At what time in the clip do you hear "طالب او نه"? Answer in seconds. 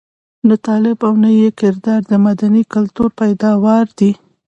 0.65-1.29